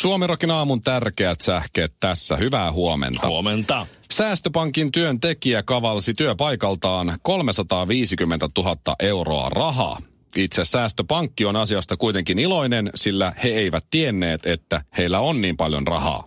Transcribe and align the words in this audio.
Suomirokin 0.00 0.50
aamun 0.50 0.80
tärkeät 0.80 1.40
sähkeet 1.40 1.92
tässä. 2.00 2.36
Hyvää 2.36 2.72
huomenta. 2.72 3.28
Huomenta. 3.28 3.86
Säästöpankin 4.10 4.92
työntekijä 4.92 5.62
kavalsi 5.62 6.14
työpaikaltaan 6.14 7.18
350 7.22 8.48
000 8.58 8.76
euroa 9.00 9.48
rahaa. 9.48 10.02
Itse 10.36 10.64
säästöpankki 10.64 11.44
on 11.44 11.56
asiasta 11.56 11.96
kuitenkin 11.96 12.38
iloinen, 12.38 12.90
sillä 12.94 13.32
he 13.44 13.48
eivät 13.48 13.84
tienneet, 13.90 14.46
että 14.46 14.84
heillä 14.98 15.20
on 15.20 15.40
niin 15.40 15.56
paljon 15.56 15.86
rahaa. 15.86 16.24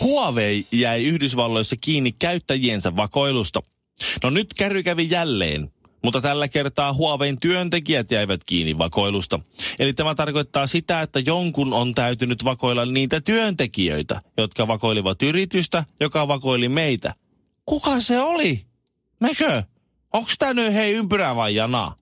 Huawei 0.00 0.66
jäi 0.72 1.04
Yhdysvalloissa 1.04 1.76
kiinni 1.80 2.12
käyttäjiensä 2.12 2.96
vakoilusta. 2.96 3.62
No 4.22 4.30
nyt 4.30 4.46
kärry 4.58 4.82
kävi 4.82 5.08
jälleen, 5.10 5.72
mutta 6.02 6.20
tällä 6.20 6.48
kertaa 6.48 6.92
Huawein 6.92 7.40
työntekijät 7.40 8.10
jäivät 8.10 8.44
kiinni 8.44 8.78
vakoilusta. 8.78 9.40
Eli 9.78 9.92
tämä 9.92 10.14
tarkoittaa 10.14 10.66
sitä, 10.66 11.02
että 11.02 11.20
jonkun 11.20 11.72
on 11.72 11.94
täytynyt 11.94 12.44
vakoilla 12.44 12.86
niitä 12.86 13.20
työntekijöitä, 13.20 14.22
jotka 14.36 14.68
vakoilivat 14.68 15.22
yritystä, 15.22 15.84
joka 16.00 16.28
vakoili 16.28 16.68
meitä. 16.68 17.14
Kuka 17.66 18.00
se 18.00 18.20
oli? 18.20 18.64
Mekö? 19.20 19.62
Onks 20.12 20.34
tää 20.38 20.54
nyt 20.54 20.74
hei 20.74 20.92
ympyrä 20.92 21.36
vai 21.36 21.54
jana? 21.54 21.92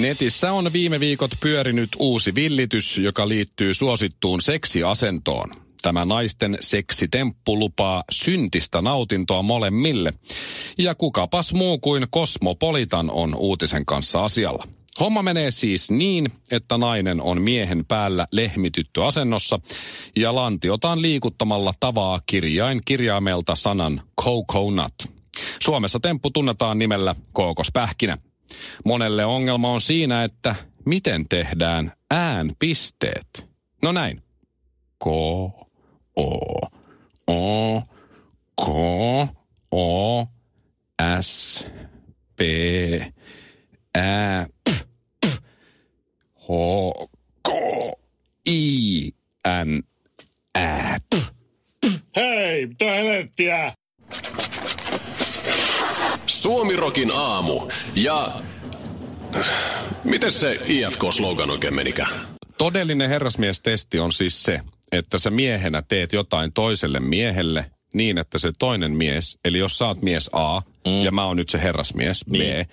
Netissä 0.00 0.52
on 0.52 0.72
viime 0.72 1.00
viikot 1.00 1.30
pyörinyt 1.40 1.88
uusi 1.98 2.34
villitys, 2.34 2.98
joka 2.98 3.28
liittyy 3.28 3.74
suosittuun 3.74 4.42
seksiasentoon. 4.42 5.67
Tämä 5.82 6.04
naisten 6.04 6.58
seksitemppu 6.60 7.58
lupaa 7.58 8.04
syntistä 8.10 8.82
nautintoa 8.82 9.42
molemmille. 9.42 10.12
Ja 10.78 10.94
kukapas 10.94 11.54
muu 11.54 11.78
kuin 11.78 12.06
Kosmopolitan 12.10 13.10
on 13.10 13.34
uutisen 13.34 13.86
kanssa 13.86 14.24
asialla. 14.24 14.68
Homma 15.00 15.22
menee 15.22 15.50
siis 15.50 15.90
niin, 15.90 16.32
että 16.50 16.78
nainen 16.78 17.20
on 17.20 17.42
miehen 17.42 17.84
päällä 17.84 18.26
lehmitytty 18.32 19.04
asennossa 19.04 19.60
ja 20.16 20.34
lantiotaan 20.34 21.02
liikuttamalla 21.02 21.74
tavaa 21.80 22.20
kirjain 22.26 22.80
kirjaimelta 22.84 23.54
sanan 23.54 24.02
coconut. 24.20 24.94
Suomessa 25.60 26.00
temppu 26.00 26.30
tunnetaan 26.30 26.78
nimellä 26.78 27.14
kookospähkinä. 27.32 28.18
Monelle 28.84 29.24
ongelma 29.24 29.70
on 29.70 29.80
siinä, 29.80 30.24
että 30.24 30.54
miten 30.84 31.28
tehdään 31.28 31.92
äänpisteet. 32.10 33.46
No 33.82 33.92
näin. 33.92 34.22
Ko, 34.98 35.52
o, 36.18 36.66
o, 37.26 37.82
ko, 38.54 39.28
o, 39.70 40.26
s, 41.20 41.64
p, 42.36 42.40
ä, 43.96 44.46
p, 44.64 44.70
p, 45.20 45.26
h, 46.34 46.48
k, 47.42 47.50
i, 48.46 49.10
n, 49.64 49.82
ä, 50.58 50.98
p. 51.10 51.14
Hei, 52.16 52.66
mitä 52.66 52.84
helvettiä? 52.84 53.74
Suomirokin 56.26 57.10
aamu. 57.14 57.70
Ja... 57.94 58.42
Miten 60.04 60.30
se 60.30 60.58
IFK-slogan 60.64 61.50
oikein 61.50 61.74
menikään? 61.74 62.28
Todellinen 62.58 63.08
herrasmiestesti 63.08 63.98
on 63.98 64.12
siis 64.12 64.42
se, 64.42 64.60
että 64.92 65.18
sä 65.18 65.30
miehenä 65.30 65.82
teet 65.88 66.12
jotain 66.12 66.52
toiselle 66.52 67.00
miehelle 67.00 67.70
niin, 67.94 68.18
että 68.18 68.38
se 68.38 68.52
toinen 68.58 68.92
mies, 68.92 69.38
eli 69.44 69.58
jos 69.58 69.78
sä 69.78 69.86
oot 69.86 70.02
mies 70.02 70.30
A 70.32 70.60
mm. 70.60 71.02
ja 71.04 71.12
mä 71.12 71.24
oon 71.26 71.36
nyt 71.36 71.48
se 71.48 71.62
herrasmies 71.62 72.24
B, 72.30 72.32
Niin. 72.32 72.66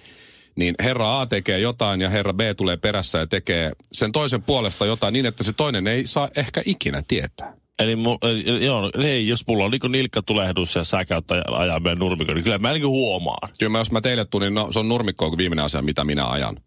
niin 0.56 0.76
herra 0.84 1.22
A 1.22 1.26
tekee 1.26 1.60
jotain 1.60 2.02
ja 2.02 2.10
herra 2.10 2.34
B 2.34 2.40
tulee 2.58 2.78
perässä 2.78 3.18
ja 3.20 3.28
tekee 3.28 3.72
sen 3.92 4.12
toisen 4.12 4.44
puolesta 4.44 4.86
jotain 4.86 5.14
niin, 5.14 5.26
että 5.26 5.44
se 5.44 5.54
toinen 5.54 5.88
ei 5.88 6.08
saa 6.08 6.30
ehkä 6.36 6.62
ikinä 6.66 7.04
tietää. 7.08 7.54
Eli 7.80 7.96
mu, 7.96 8.18
eli 8.22 8.66
joo, 8.66 8.92
hei, 9.04 9.28
jos 9.28 9.48
mulla 9.48 9.66
on 9.66 9.72
niinku 9.72 9.88
nilkkatulehdus 9.88 10.76
ja 10.76 10.84
sä 10.84 11.06
käyt 11.06 11.26
aj- 11.32 11.54
ajaa 11.56 11.80
meidän 11.80 12.00
nurmikon, 12.00 12.36
niin 12.36 12.44
kyllä 12.44 12.58
mä 12.58 12.72
niinku 12.74 12.90
huomaan. 12.90 13.50
Kyllä 13.60 13.70
mä, 13.70 13.78
jos 13.78 13.92
mä 13.92 14.02
teille 14.02 14.26
tulin, 14.26 14.54
no 14.54 14.72
se 14.72 14.80
on 14.80 14.88
nurmikko 14.90 15.30
kuin 15.30 15.38
viimeinen 15.38 15.66
asia, 15.66 15.82
mitä 15.82 16.04
minä 16.04 16.26
ajan. 16.28 16.58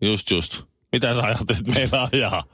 Just 0.00 0.30
just. 0.30 0.62
Mitä 0.92 1.14
sä 1.14 1.20
ajattelit 1.22 1.66
meillä 1.66 2.08
ajaa? 2.12 2.44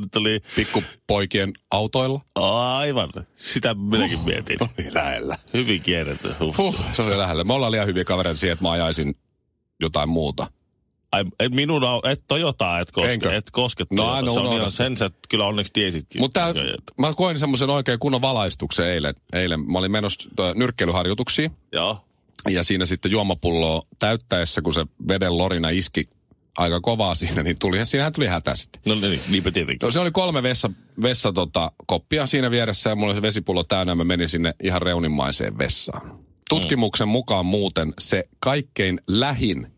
Nyt 0.00 0.10
tuli 0.14 0.40
Pikkupoikien 0.56 1.52
autoilla. 1.70 2.20
aivan. 2.34 3.10
Sitä 3.36 3.74
minäkin 3.74 4.20
mietin. 4.20 4.56
Oli 4.62 4.94
lähellä. 4.94 5.38
Hyvin 5.54 5.82
kierretty. 5.82 6.34
Huh. 6.40 6.56
Huh, 6.58 6.80
se 6.92 7.02
oli 7.02 7.18
lähellä. 7.18 7.44
Me 7.44 7.52
ollaan 7.52 7.72
liian 7.72 7.86
hyviä 7.86 8.04
kavereita 8.04 8.38
siihen, 8.40 8.52
että 8.52 8.62
mä 8.62 8.70
ajaisin 8.70 9.14
jotain 9.80 10.08
muuta. 10.08 10.46
Ai, 11.12 11.24
et 11.40 11.52
minun, 11.52 11.82
et 12.10 12.22
Toyotaa, 12.28 12.80
et 12.80 12.92
koske, 12.92 13.12
Enkö? 13.12 13.36
et 13.36 13.50
koske 13.50 13.84
No, 13.90 13.96
Toyota. 13.96 14.14
aina 14.14 14.30
Se 14.32 14.38
on 14.38 14.40
unohda 14.40 14.56
ihan- 14.58 14.70
se. 14.70 14.76
sen 14.76 14.96
sä 14.96 15.10
kyllä 15.28 15.46
onneksi 15.46 15.72
tiesitkin. 15.72 16.20
Mutta 16.20 16.54
mä 16.98 17.14
koin 17.14 17.38
semmoisen 17.38 17.70
oikein 17.70 17.98
kunnon 17.98 18.20
valaistuksen 18.20 18.86
eilen. 18.86 19.14
eilen. 19.32 19.60
Mä 19.72 19.78
olin 19.78 19.90
menossa 19.90 20.28
nyrkkeilyharjoituksiin 20.54 21.50
Joo. 21.72 22.04
ja 22.50 22.64
siinä 22.64 22.86
sitten 22.86 23.10
juomapulloa 23.10 23.82
täyttäessä, 23.98 24.62
kun 24.62 24.74
se 24.74 24.86
veden 25.08 25.38
lorina 25.38 25.68
iski 25.70 26.04
aika 26.56 26.80
kovaa 26.80 27.14
siinä, 27.14 27.42
niin 27.42 27.56
tuli, 27.60 27.86
siinähän 27.86 28.12
tuli 28.12 28.26
hätä 28.26 28.56
sitten. 28.56 28.82
No 28.86 28.94
niin, 28.94 29.20
niinpä 29.28 29.50
tietenkin. 29.50 29.86
No 29.86 29.90
se 29.90 30.00
oli 30.00 30.10
kolme 30.10 30.42
vessa, 30.42 30.70
vessa 31.02 31.32
tota, 31.32 31.72
koppia 31.86 32.26
siinä 32.26 32.50
vieressä 32.50 32.90
ja 32.90 32.96
mulla 32.96 33.08
oli 33.08 33.14
se 33.16 33.22
vesipullo 33.22 33.64
täynnä 33.64 33.90
ja 33.90 33.96
mä 33.96 34.04
menin 34.04 34.28
sinne 34.28 34.54
ihan 34.62 34.82
reunimmaiseen 34.82 35.58
vessaan. 35.58 36.18
Tutkimuksen 36.48 37.08
mukaan 37.08 37.46
muuten 37.46 37.94
se 37.98 38.24
kaikkein 38.40 39.00
lähin 39.06 39.72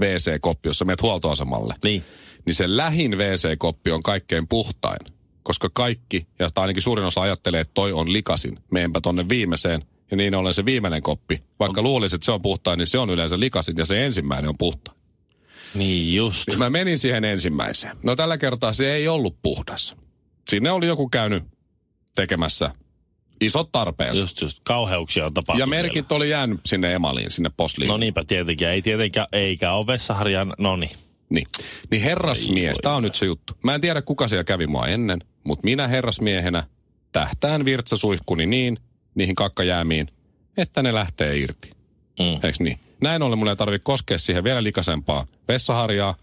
WC-koppi, 0.00 0.68
jossa 0.68 0.84
menet 0.84 1.02
huoltoasemalle, 1.02 1.74
Niin. 1.84 2.04
niin 2.46 2.54
se 2.54 2.76
lähin 2.76 3.18
WC-koppi 3.18 3.90
on 3.90 4.02
kaikkein 4.02 4.48
puhtain. 4.48 4.98
Koska 5.42 5.70
kaikki, 5.72 6.26
ja 6.38 6.50
tai 6.54 6.62
ainakin 6.62 6.82
suurin 6.82 7.06
osa 7.06 7.20
ajattelee, 7.20 7.60
että 7.60 7.74
toi 7.74 7.92
on 7.92 8.12
likasin. 8.12 8.58
Meenpä 8.70 9.00
tonne 9.00 9.28
viimeiseen. 9.28 9.82
Ja 10.10 10.16
niin 10.16 10.34
ollen 10.34 10.54
se 10.54 10.64
viimeinen 10.64 11.02
koppi, 11.02 11.42
vaikka 11.60 11.82
luulisit, 11.82 12.14
että 12.14 12.24
se 12.24 12.32
on 12.32 12.42
puhtain, 12.42 12.78
niin 12.78 12.86
se 12.86 12.98
on 12.98 13.10
yleensä 13.10 13.40
likasin 13.40 13.76
ja 13.78 13.86
se 13.86 14.04
ensimmäinen 14.06 14.48
on 14.48 14.58
puhtain. 14.58 14.98
Niin 15.74 16.14
just. 16.14 16.48
Mä 16.56 16.70
menin 16.70 16.98
siihen 16.98 17.24
ensimmäiseen. 17.24 17.96
No 18.02 18.16
tällä 18.16 18.38
kertaa 18.38 18.72
se 18.72 18.94
ei 18.94 19.08
ollut 19.08 19.36
puhdas. 19.42 19.96
Sinne 20.48 20.70
oli 20.70 20.86
joku 20.86 21.08
käynyt 21.08 21.44
tekemässä 22.14 22.70
isot 23.40 23.72
tarpeensa. 23.72 24.20
Just, 24.20 24.40
just. 24.40 24.60
Kauheuksia 24.64 25.26
on 25.26 25.34
tapahtunut 25.34 25.60
ja 25.60 25.82
merkit 25.82 26.12
oli 26.12 26.30
jäänyt 26.30 26.60
sinne 26.66 26.94
emaliin, 26.94 27.30
sinne 27.30 27.50
posliin. 27.56 27.88
No 27.88 27.96
niinpä 27.96 28.24
tietenkin. 28.24 28.68
Ei 28.68 28.82
tietenkään, 28.82 29.26
eikä 29.32 29.72
ole 29.72 29.86
vessaharjan, 29.86 30.54
no 30.58 30.76
niin. 30.76 30.90
Niin. 31.30 31.46
Niin 31.90 32.02
herrasmies, 32.02 32.78
tämä 32.82 32.94
on 32.94 33.02
nyt 33.02 33.14
se 33.14 33.26
juttu. 33.26 33.52
Mä 33.64 33.74
en 33.74 33.80
tiedä, 33.80 34.02
kuka 34.02 34.28
siellä 34.28 34.44
kävi 34.44 34.66
mua 34.66 34.86
ennen, 34.86 35.20
mutta 35.44 35.64
minä 35.64 35.88
herrasmiehenä 35.88 36.64
tähtään 37.12 37.64
virtsasuihkuni 37.64 38.46
niin, 38.46 38.78
niihin 39.14 39.34
kakkajäämiin, 39.34 40.08
että 40.56 40.82
ne 40.82 40.94
lähtee 40.94 41.38
irti. 41.38 41.70
Mm. 42.18 42.46
Eiks 42.46 42.60
niin? 42.60 42.78
Näin 43.02 43.22
ollen 43.22 43.38
mun 43.38 43.48
ei 43.48 43.56
tarvitse 43.56 43.84
koskea 43.84 44.18
siihen 44.18 44.44
vielä 44.44 44.62
likaisempaa 44.62 45.26
vessaharjaa, 45.48 46.14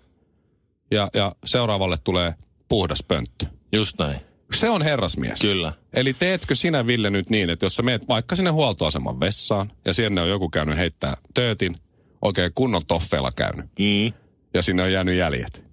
ja, 0.92 1.10
ja 1.14 1.36
seuraavalle 1.46 1.98
tulee 2.04 2.34
puhdas 2.68 3.04
pönttö. 3.08 3.46
Just 3.72 4.00
näin. 4.00 4.22
Se 4.54 4.70
on 4.70 4.82
herrasmies. 4.82 5.42
Kyllä. 5.42 5.74
Eli 5.94 6.14
teetkö 6.14 6.56
sinä, 6.56 6.88
Ville, 6.88 7.10
nyt 7.10 7.30
niin, 7.30 7.50
että 7.50 7.66
jos 7.66 7.76
sä 7.76 7.84
meet 7.84 8.08
vaikka 8.08 8.36
sinne 8.36 8.52
huoltoaseman 8.52 9.20
vessaan, 9.20 9.72
ja 9.86 9.94
sinne 9.94 10.22
on 10.22 10.30
joku 10.30 10.50
käynyt 10.50 10.78
heittää 10.78 11.18
töötin, 11.34 11.76
oikein 12.22 12.52
kunnon 12.56 12.86
toffeella 12.88 13.32
käynyt, 13.36 13.66
Mm. 13.80 14.14
ja 14.54 14.62
sinne 14.62 14.84
on 14.84 14.92
jäänyt 14.92 15.16
jäljet, 15.16 15.64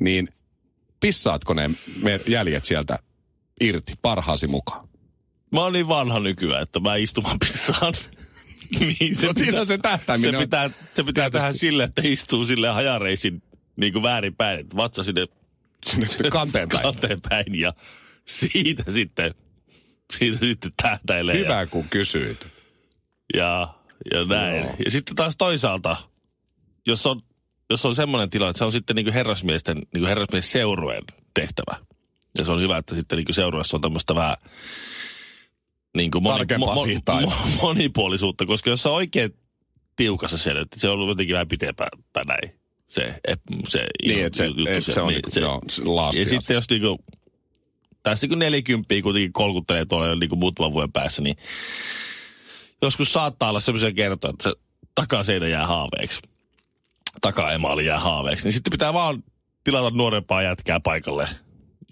niin 0.00 0.28
pissaatko 1.00 1.54
ne 1.54 1.70
jäljet 2.26 2.64
sieltä 2.64 2.98
irti 3.60 3.92
parhaasi 4.02 4.46
mukaan? 4.46 4.88
Mä 5.52 5.62
oon 5.62 5.72
niin 5.72 5.88
vanha 5.88 6.20
nykyään, 6.20 6.62
että 6.62 6.80
mä 6.80 6.96
istumaan 6.96 7.38
pissaan. 7.38 7.94
Niin 8.80 9.16
se 9.16 9.26
No 9.26 9.32
siinä 9.36 9.64
se 9.64 9.78
tähtäiminen 9.78 10.32
se 10.32 10.36
on 10.36 10.42
pitää, 10.42 10.70
se 10.94 11.04
pitää 11.04 11.30
tehdä 11.30 11.44
tietysti. 11.46 11.66
sille, 11.66 11.84
että 11.84 12.02
istuu 12.04 12.44
sille 12.44 12.68
hajareisin 12.68 13.42
niin 13.76 13.92
kuin 13.92 14.02
väärinpäin, 14.02 14.60
että 14.60 14.76
vatsa 14.76 15.02
sinne 15.02 15.26
sinne 15.86 16.30
kanteen 16.30 16.68
päin. 16.68 16.82
kanteen 16.82 17.20
päin 17.28 17.54
ja 17.54 17.72
siitä 18.26 18.84
sitten, 18.92 19.34
siitä 20.12 20.38
sitten 20.38 20.72
tähtäilee. 20.82 21.38
Hyvä, 21.38 21.66
kun 21.66 21.88
kysyit. 21.88 22.46
Ja, 23.34 23.74
ja 24.16 24.24
näin. 24.24 24.62
Joo. 24.62 24.74
Ja 24.84 24.90
sitten 24.90 25.16
taas 25.16 25.36
toisaalta, 25.36 25.96
jos 26.86 27.06
on, 27.06 27.20
jos 27.70 27.86
on 27.86 27.94
semmoinen 27.94 28.30
tilanne, 28.30 28.50
että 28.50 28.58
se 28.58 28.64
on 28.64 28.72
sitten 28.72 28.96
niin 28.96 29.06
kuin 29.06 29.14
herrasmiesten, 29.14 29.76
niin 29.76 30.00
kuin 30.00 30.06
herrasmies 30.08 30.52
seurueen 30.52 31.04
tehtävä. 31.34 31.76
Ja 32.38 32.44
se 32.44 32.52
on 32.52 32.60
hyvä, 32.60 32.78
että 32.78 32.94
sitten 32.94 33.16
niin 33.16 33.26
kuin 33.26 33.34
seurueessa 33.34 33.76
on 33.76 33.80
tämmöistä 33.80 34.14
vähän 34.14 34.36
niin 35.96 36.10
kuin 36.10 36.22
moni, 36.22 36.44
mo, 36.58 36.74
mo, 36.74 36.84
mo, 37.20 37.32
monipuolisuutta, 37.62 38.46
koska 38.46 38.70
jos 38.70 38.86
on 38.86 38.94
oikein 38.94 39.34
tiukassa 39.96 40.50
että 40.60 40.80
se 40.80 40.88
on 40.88 40.94
ollut 40.94 41.08
jotenkin 41.08 41.34
vähän 41.34 41.48
pitempään 41.48 41.90
tai 42.12 42.24
näin. 42.24 42.60
Se, 42.86 43.20
se, 43.68 43.86
niin, 44.06 44.24
että 44.24 44.36
se, 44.36 44.46
juttu, 44.46 44.66
et 44.68 44.84
se, 44.84 44.92
se, 44.92 45.00
on 45.00 45.08
niin, 45.08 45.20
se, 45.28 45.40
joo, 45.40 45.60
se 45.68 45.82
Ja 46.20 46.28
sitten 46.28 46.54
jos 46.54 46.70
niinku, 46.70 46.98
tässä 48.02 48.28
kun 48.28 48.38
nelikymppiä 48.38 49.02
kuitenkin 49.02 49.32
kolkuttelee 49.32 49.84
tuolla 49.84 50.06
jo 50.06 50.14
niinku 50.14 50.36
muutaman 50.36 50.72
vuoden 50.72 50.92
päässä, 50.92 51.22
niin 51.22 51.36
joskus 52.82 53.12
saattaa 53.12 53.50
olla 53.50 53.60
semmoisia 53.60 53.92
kertoja, 53.92 54.30
että 54.30 54.48
se 54.48 54.54
takaseinä 54.94 55.48
jää 55.48 55.66
haaveeksi. 55.66 56.20
Takaemaali 57.20 57.86
jää 57.86 57.98
haaveeksi. 57.98 58.44
Niin 58.44 58.52
sitten 58.52 58.70
pitää 58.70 58.92
vaan 58.92 59.22
tilata 59.64 59.96
nuorempaa 59.96 60.42
jätkää 60.42 60.80
paikalle. 60.80 61.28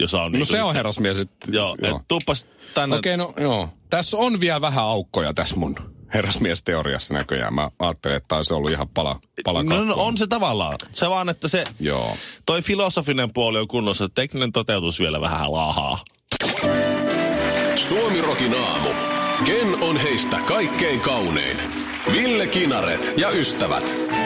Jos 0.00 0.14
on 0.14 0.20
no 0.20 0.28
niinku 0.28 0.46
se 0.46 0.62
on 0.62 0.74
herrasmies. 0.74 1.18
Et, 1.18 1.30
joo, 1.46 1.76
joo. 1.82 1.96
Et 1.96 2.02
tuppas 2.08 2.46
tänne. 2.74 2.96
Okei, 2.96 3.14
okay, 3.14 3.26
no 3.26 3.42
joo. 3.42 3.68
Tässä 3.90 4.16
on 4.16 4.40
vielä 4.40 4.60
vähän 4.60 4.84
aukkoja 4.84 5.34
tässä 5.34 5.56
mun 5.56 5.76
herrasmiesteoriassa 6.14 7.14
näköjään. 7.14 7.54
Mä 7.54 7.70
ajattelin, 7.78 8.16
että 8.16 8.36
olisi 8.36 8.54
ollut 8.54 8.70
ihan 8.70 8.88
pala, 8.88 9.20
pala 9.44 9.62
no, 9.62 9.84
no, 9.84 9.94
on 9.96 10.18
se 10.18 10.26
tavallaan. 10.26 10.78
Se 10.92 11.10
vaan, 11.10 11.28
että 11.28 11.48
se 11.48 11.64
Joo. 11.80 12.16
toi 12.46 12.62
filosofinen 12.62 13.32
puoli 13.32 13.58
on 13.58 13.68
kunnossa, 13.68 14.08
tekninen 14.08 14.52
toteutus 14.52 15.00
vielä 15.00 15.20
vähän 15.20 15.52
laahaa. 15.52 15.98
Suomirokin 17.76 18.54
aamu. 18.54 18.88
Ken 19.44 19.82
on 19.82 19.96
heistä 19.96 20.38
kaikkein 20.46 21.00
kaunein? 21.00 21.56
Ville 22.12 22.46
Kinaret 22.46 23.12
ja 23.16 23.30
ystävät. 23.30 24.17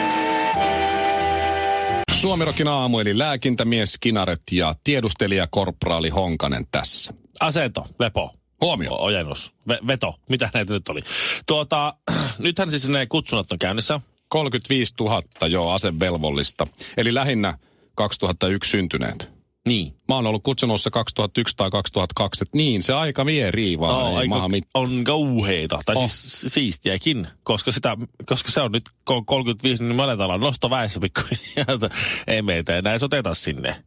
Suomirokin 2.23 2.67
aamu, 2.67 2.99
eli 2.99 3.17
lääkintämies 3.17 3.97
Kinaret 4.01 4.41
ja 4.51 4.75
tiedustelija 4.83 5.47
Korpraali 5.51 6.09
Honkanen 6.09 6.67
tässä. 6.71 7.13
Asento, 7.39 7.87
lepo. 7.99 8.33
Huomio. 8.61 8.95
Ojennus. 8.95 9.51
V- 9.67 9.87
veto. 9.87 10.15
Mitä 10.29 10.49
näitä 10.53 10.73
nyt 10.73 10.89
oli? 10.89 11.01
Tuota, 11.45 11.93
nythän 12.39 12.71
siis 12.71 12.89
ne 12.89 13.05
kutsunnat 13.05 13.51
on 13.51 13.59
käynnissä. 13.59 13.99
35 14.27 14.93
000 14.99 15.21
jo 15.47 15.69
asevelvollista. 15.69 16.67
Eli 16.97 17.13
lähinnä 17.13 17.57
2001 17.95 18.71
syntyneet. 18.71 19.29
Niin. 19.67 19.93
Mä 20.07 20.15
oon 20.15 20.27
ollut 20.27 20.43
kutsunossa 20.43 20.91
2001 20.91 21.55
tai 21.57 21.69
2002, 21.71 22.43
että 22.43 22.57
niin, 22.57 22.83
se 22.83 22.93
aika 22.93 23.25
vie 23.25 23.51
riivaa. 23.51 24.09
No, 24.09 24.15
aika, 24.15 24.47
mit... 24.47 24.63
on 24.73 25.03
kauheita, 25.03 25.79
tai 25.85 25.95
oh. 25.95 26.11
siis 26.11 26.53
siistiäkin, 26.53 27.27
koska, 27.43 27.71
sitä, 27.71 27.97
koska 28.25 28.51
se 28.51 28.61
on 28.61 28.71
nyt 28.71 28.89
35, 29.25 29.83
niin 29.83 29.95
me 29.95 30.03
aletaan 30.03 30.39
nosto 30.39 30.69
väessä 30.69 30.99
pikkuhiljaa. 30.99 31.89
ei 32.27 32.41
meitä 32.41 32.77
enää 32.77 32.97
oteta 33.01 33.33
sinne. 33.33 33.83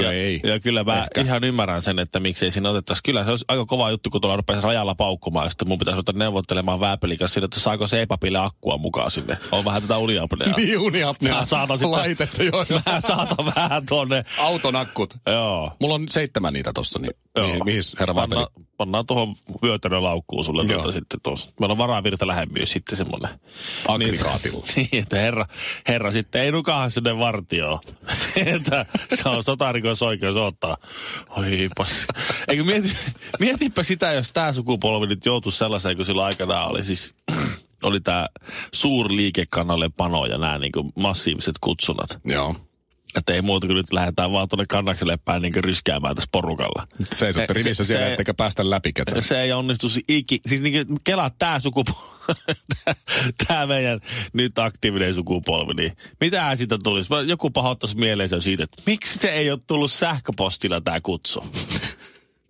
Ja, 0.00 0.12
ei. 0.12 0.40
Ja 0.44 0.60
kyllä 0.60 0.84
mä 0.84 1.02
Ehkä. 1.02 1.20
ihan 1.20 1.44
ymmärrän 1.44 1.82
sen, 1.82 1.98
että 1.98 2.20
miksei 2.20 2.50
siinä 2.50 2.70
otettaisi. 2.70 3.02
Kyllä 3.02 3.24
se 3.24 3.30
olisi 3.30 3.44
aika 3.48 3.66
kova 3.66 3.90
juttu, 3.90 4.10
kun 4.10 4.20
tuolla 4.20 4.36
rupeaisi 4.36 4.66
rajalla 4.66 4.94
paukkumaan. 4.94 5.46
Ja 5.46 5.50
sitten 5.50 5.68
mun 5.68 5.78
pitäisi 5.78 5.98
ottaa 5.98 6.14
neuvottelemaan 6.16 6.80
vääpelikas 6.80 7.34
sinne, 7.34 7.44
että 7.44 7.60
saako 7.60 7.86
se 7.86 8.02
epäpille 8.02 8.38
akkua 8.38 8.78
mukaan 8.78 9.10
sinne. 9.10 9.38
On 9.52 9.64
vähän 9.64 9.82
tätä 9.82 9.98
uniapnea. 9.98 10.54
niin, 10.56 10.78
uniapnea. 10.78 11.34
Mä 11.34 11.46
saatan 11.46 11.78
sitten, 11.78 11.90
Laitetta, 11.90 12.42
joo. 12.42 12.66
Mä 12.86 13.00
saatan 13.00 13.52
vähän 13.56 13.86
tuonne. 13.86 14.24
Auton 14.38 14.76
akkut. 14.76 15.14
Joo. 15.26 15.72
Mulla 15.80 15.94
on 15.94 16.06
seitsemän 16.10 16.52
niitä 16.52 16.72
tossa, 16.72 16.98
niin 16.98 17.12
joo. 17.36 17.46
mihin, 17.46 17.64
mihin 17.64 17.82
herra 18.00 18.14
Panna, 18.14 18.36
vääpeli? 18.36 18.66
Pannaan 18.76 19.06
tuohon 19.06 19.36
vyötärön 19.62 20.02
laukkuun 20.02 20.44
sulle 20.44 20.66
tuota 20.66 20.92
sitten 20.92 21.20
tuossa. 21.22 21.50
Meillä 21.60 21.72
on 21.72 21.78
varavirta 21.78 22.26
lähemmin 22.26 22.66
sitten 22.66 22.96
semmoinen. 22.98 23.30
Aggregaatilla. 23.88 24.66
Niin, 24.76 24.88
niin, 24.92 25.02
että 25.02 25.16
herra, 25.16 25.46
herra 25.88 26.10
sitten 26.10 26.42
ei 26.42 26.52
nukahan 26.52 26.90
sinne 26.90 27.18
vartioon. 27.18 27.78
että 28.56 28.86
se 29.14 29.28
on 29.28 29.44
sotarikosoikeus 29.82 30.36
ottaa. 30.36 30.76
Oi. 31.36 31.68
Eikö 32.48 32.64
mieti, 32.64 32.92
mietipä 33.38 33.82
sitä, 33.82 34.12
jos 34.12 34.32
tämä 34.32 34.52
sukupolvi 34.52 35.06
nyt 35.06 35.26
joutuisi 35.26 35.58
sellaiseen, 35.58 35.96
kun 35.96 36.06
sillä 36.06 36.24
aikanaan 36.24 36.70
oli 36.70 36.84
siis 36.84 37.14
oli 37.84 38.00
tämä 38.00 38.28
suurliikekannalle 38.72 39.90
pano 39.96 40.26
ja 40.26 40.38
nämä 40.38 40.58
niin 40.58 40.72
massiiviset 40.94 41.54
kutsunat. 41.60 42.18
Joo. 42.24 42.56
Että 43.16 43.32
ei 43.32 43.42
muuta 43.42 43.66
kuin 43.66 43.76
nyt 43.76 43.92
lähdetään 43.92 44.32
vaan 44.32 44.48
tuonne 44.48 44.64
kannakselle 44.68 45.18
päin 45.24 45.42
niin 45.42 45.64
ryskäämään 45.64 46.14
tässä 46.14 46.28
porukalla. 46.32 46.86
Seisotte 47.12 47.52
rivissä 47.52 47.84
siellä, 47.84 48.06
se, 48.06 48.12
ettekä 48.12 48.34
päästä 48.34 48.70
läpi 48.70 48.92
ketään. 48.92 49.22
Se 49.22 49.42
ei 49.42 49.52
onnistu 49.52 49.86
iki. 50.08 50.40
Siis 50.48 50.62
niin 50.62 50.86
kuin 50.86 51.00
kelaa 51.04 51.30
tämä 51.38 51.60
sukupolvi, 51.60 52.00
tämä 53.46 53.66
meidän 53.66 54.00
nyt 54.32 54.58
aktiivinen 54.58 55.14
sukupolvi, 55.14 55.74
niin 55.74 55.96
mitä 56.20 56.56
siitä 56.56 56.78
tulisi? 56.84 57.10
Joku 57.26 57.50
pahoittaisi 57.50 57.96
mieleensä 57.96 58.40
siitä, 58.40 58.64
että 58.64 58.82
miksi 58.86 59.18
se 59.18 59.32
ei 59.32 59.50
ole 59.50 59.60
tullut 59.66 59.92
sähköpostilla 59.92 60.80
tämä 60.80 61.00
kutsu? 61.00 61.44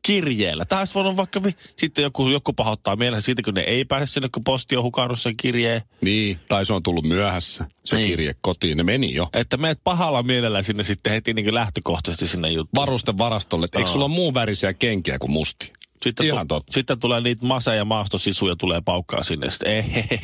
Kirjeellä. 0.03 0.65
Tämä 0.65 0.79
olisi 0.79 0.95
voinut 0.95 1.17
vaikka, 1.17 1.41
sitten 1.77 2.03
joku, 2.03 2.29
joku 2.29 2.53
pahoittaa 2.53 2.97
mielessä 2.97 3.27
siitä, 3.27 3.43
kun 3.43 3.55
ne 3.55 3.61
ei 3.61 3.85
pääse 3.85 4.07
sinne, 4.07 4.29
kun 4.35 4.45
posti 4.45 4.77
on 4.77 4.85
hukannut 4.85 5.21
sen 5.21 5.37
kirjeen. 5.37 5.83
Niin, 6.01 6.41
tai 6.49 6.67
se 6.67 6.75
on 6.75 6.83
tullut 6.83 7.05
myöhässä, 7.05 7.65
se 7.85 7.97
niin. 7.97 8.09
kirje 8.09 8.35
kotiin, 8.41 8.77
ne 8.77 8.83
meni 8.83 9.15
jo. 9.15 9.29
Että 9.33 9.57
meet 9.57 9.79
pahalla 9.85 10.23
mielellä 10.23 10.63
sinne 10.63 10.83
sitten 10.83 11.13
heti 11.13 11.35
niin 11.35 11.55
lähtökohtaisesti 11.55 12.29
sinne 12.29 12.49
juttuun. 12.49 12.87
Varusten 12.87 13.19
varastolle, 13.19 13.69
eikö 13.77 13.91
sulla 13.91 14.05
ole 14.05 14.15
muun 14.15 14.35
värisiä 14.35 14.75
kenkiä 14.75 15.19
kuin 15.19 15.31
musti? 15.31 15.73
Sitten, 16.03 16.27
Ihan 16.27 16.49
tu- 16.49 16.65
sitten 16.71 17.01
tulee 17.01 17.21
niitä 17.21 17.47
masa- 17.47 17.75
ja 17.75 17.85
maastosisuja 17.85 18.57
tulee 18.57 18.81
paukkaa 18.81 19.23
sinne. 19.23 19.51
Sitten 19.51 19.73
ei, 19.73 19.85
ei, 19.97 20.05
ei, 20.11 20.21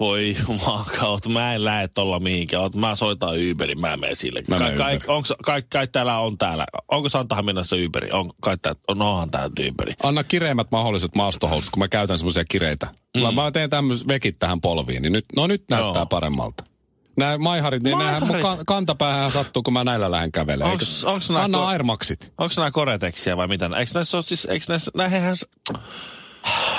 voi 0.00 0.36
jumalauta, 0.48 1.28
mä 1.28 1.54
en 1.54 1.64
lähde 1.64 1.88
tuolla 1.88 2.20
mihinkään. 2.20 2.70
Mä 2.74 2.94
soitan 2.94 3.30
Uberin, 3.50 3.80
mä 3.80 3.96
menen 3.96 4.16
sille. 4.16 4.44
Mä 4.48 4.58
ka- 4.58 4.98
ka- 5.06 5.12
onks, 5.12 5.32
kai, 5.44 5.62
kai, 5.72 5.86
täällä 5.86 6.18
on 6.18 6.38
täällä. 6.38 6.66
Onko 6.88 7.08
Santahaminassa 7.08 7.76
Uberi? 7.86 8.10
On, 8.12 8.30
kai 8.42 8.56
tää, 8.62 8.74
on, 8.88 9.02
onhan 9.02 9.30
tää 9.30 9.50
Uberi. 9.70 9.94
Anna 10.02 10.24
kireimmät 10.24 10.66
mahdolliset 10.72 11.14
maastohousut, 11.14 11.70
kun 11.70 11.80
mä 11.80 11.88
käytän 11.88 12.18
semmoisia 12.18 12.44
kireitä. 12.44 12.86
Mm. 13.16 13.34
Mä, 13.34 13.50
teen 13.50 13.70
tämmöiset 13.70 14.08
vekit 14.08 14.38
tähän 14.38 14.60
polviin, 14.60 15.02
niin 15.02 15.12
nyt, 15.12 15.24
no 15.36 15.46
nyt 15.46 15.64
näyttää 15.70 16.00
Joo. 16.00 16.06
paremmalta. 16.06 16.64
Nämä 17.16 17.38
maiharit, 17.38 17.82
niin 17.82 17.98
näähän 17.98 18.26
mun 18.26 18.36
kantapäähän 18.66 19.30
sattuu, 19.30 19.62
kun 19.62 19.72
mä 19.72 19.84
näillä 19.84 20.10
lähden 20.10 20.32
kävelemään. 20.32 20.72
Onks, 20.72 21.04
onks 21.04 21.30
Anna 21.30 21.58
ko- 21.58 21.62
Airmaxit. 21.64 22.32
Onko 22.38 22.54
nämä 22.56 22.70
koreteksiä 22.70 23.36
vai 23.36 23.48
mitä? 23.48 23.70
Eikö 23.76 23.90
näissä 23.94 24.16
ole 24.16 24.22
siis, 24.22 24.44
eikö 24.44 24.64
näissä, 24.68 24.90
näihin 24.94 25.22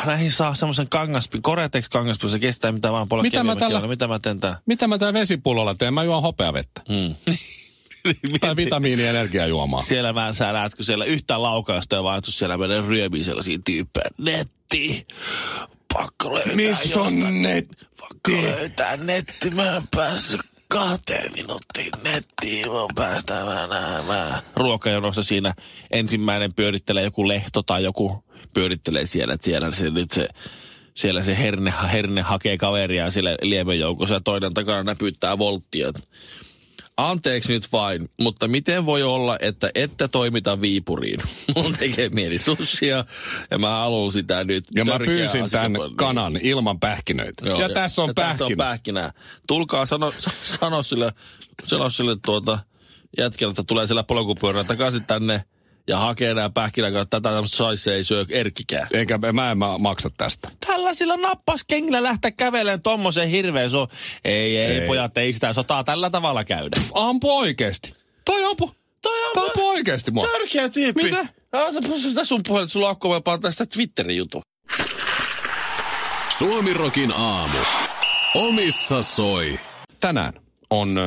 näihin 0.06 0.31
saa 0.31 0.56
semmoisen 0.56 0.90
kangaspin, 0.90 1.42
Koretex 1.42 1.90
kangaspin, 1.90 2.30
se 2.30 2.40
kestää 2.40 2.72
mitä 2.72 2.92
vaan 2.92 3.07
polkea 3.07 3.30
mitä 3.30 3.44
mä, 3.44 3.56
tällä, 3.56 3.88
mitä 3.88 4.07
mä 4.07 4.19
teen 4.19 4.40
tää? 4.40 4.60
Mitä 4.66 4.88
mä 4.88 4.98
tää 4.98 5.13
vesipullolla 5.13 5.75
teen? 5.75 5.94
Mä 5.94 6.03
juon 6.03 6.22
hopeavettä. 6.22 6.82
Mm. 6.89 7.15
tai 8.41 8.56
vitamiinienergiajuomaa. 8.56 9.82
Siellä 9.82 10.13
mä 10.13 10.34
sä 10.34 10.51
näet, 10.51 10.75
kun 10.75 10.86
siellä 10.86 11.06
yhtään 11.06 11.44
laukausta 11.44 11.96
ja 11.96 12.03
vaihtus 12.03 12.39
siellä 12.39 12.58
menee 12.58 12.82
ryömiin 12.88 13.24
sellaisia 13.24 13.60
tyyppejä. 13.65 14.10
Netti! 14.18 15.08
Pakko 15.94 16.34
löytää 16.34 16.56
Missä 16.56 17.01
on 17.01 17.41
netti? 17.41 17.86
Pakko 18.00 18.41
löytää 18.41 18.98
netti. 18.98 19.50
Mä 19.50 19.75
en 19.75 19.84
päässyt 19.96 20.41
kahteen 20.68 21.34
minuuttiin 21.34 21.91
nettiin, 22.03 22.68
mä 22.68 22.88
päästä 22.96 23.34
näemään. 23.70 24.41
Ruokajonossa 24.56 25.24
siinä 25.24 25.53
ensimmäinen 25.91 26.53
pyörittelee 26.56 27.03
joku 27.03 27.27
lehto 27.27 27.63
tai 27.63 27.84
joku 27.84 28.24
pyörittelee 28.53 29.06
siellä, 29.06 29.34
että 29.34 29.46
siellä 29.46 29.72
se, 29.72 29.89
nyt 29.89 30.12
se, 30.12 30.27
siellä 30.94 31.24
se 31.24 31.38
herne, 31.38 31.74
herne 31.94 32.22
hakee 32.22 32.58
kaveria 32.58 33.12
siellä 33.12 33.38
liemenjoukossa 33.41 34.13
ja 34.13 34.22
toinen 34.22 34.53
takana 34.53 34.84
näpyttää 34.84 35.38
volttia. 35.38 35.94
Anteeksi 36.98 37.53
nyt 37.53 37.72
vain, 37.72 38.10
mutta 38.20 38.48
miten 38.48 38.86
voi 38.86 39.03
olla, 39.03 39.38
että 39.41 39.70
ette 39.75 40.08
toimita 40.08 40.62
Viipuriin? 40.62 41.22
Mun 41.56 41.74
tekee 41.74 42.10
mieli 42.10 42.39
sussia 42.39 43.06
ja 43.51 43.58
mä 43.58 43.70
haluan 43.70 44.12
sitä 44.12 44.44
nyt. 44.44 44.65
Ja 44.75 44.86
mä 44.86 45.00
pyysin 45.00 45.50
tämän 45.50 45.74
niin. 45.74 45.96
kanan 45.96 46.39
ilman 46.41 46.79
pähkinöitä. 46.79 47.46
Joo, 47.46 47.60
ja, 47.60 47.68
ja, 47.68 47.74
tässä 47.74 48.01
on 48.01 48.10
ja 48.10 48.13
pähkinä. 48.13 48.38
Tässä 48.38 48.46
on 48.46 48.58
pähkinä. 48.58 49.12
Tulkaa 49.48 49.86
sano, 49.86 50.13
sano 50.44 50.84
sille, 50.84 51.13
sano 51.63 51.89
sille 51.89 52.18
tuota 52.25 52.60
jätkellä, 53.18 53.51
että 53.51 53.63
tulee 53.63 53.88
siellä 53.88 54.03
polkupyörällä 54.03 54.63
takaisin 54.63 55.06
tänne 55.06 55.44
ja 55.89 55.98
hakee 55.98 56.34
nämä 56.34 56.50
pähkinäkaat. 56.50 57.10
Tätä 57.10 57.29
saisi 57.46 57.91
ei 57.91 58.03
syö 58.03 58.25
erkkikään. 58.29 58.88
Eikä 58.93 59.19
mä 59.34 59.51
en 59.51 59.58
maksa 59.79 60.10
tästä. 60.17 60.51
Tällaisilla 60.67 61.17
nappaskengillä 61.17 62.03
lähteä 62.03 62.31
kävelemään 62.31 62.81
tommosen 62.81 63.29
hirveän 63.29 63.72
so... 63.72 63.88
Ei, 64.25 64.58
ei, 64.58 64.72
ei, 64.72 64.88
pojat, 64.88 65.17
ei 65.17 65.34
sitä 65.34 65.53
sotaa 65.53 65.84
tällä 65.84 66.10
tavalla 66.10 66.43
käydä. 66.43 66.81
Ampu 66.93 67.38
oikeesti. 67.38 67.96
Toi 68.25 68.43
ampu. 68.43 68.75
Toi 69.01 69.25
ampu, 69.25 69.39
ampu 69.39 69.69
oikeesti 69.69 70.12
mua. 70.12 70.27
Tärkeä 70.27 70.69
tyyppi. 70.69 71.03
Mitä? 71.03 71.27
No, 71.51 71.60
sitä 72.00 72.25
sun 72.25 72.41
puhelin, 72.48 72.69
sulla 72.69 72.89
on 72.89 72.98
mä 73.25 73.38
tästä 73.38 73.65
Twitterin 73.65 74.17
jutu. 74.17 74.41
Suomirokin 76.38 77.12
aamu. 77.12 77.58
Omissa 78.36 79.01
soi. 79.01 79.60
Tänään 80.00 80.34
on 80.69 81.00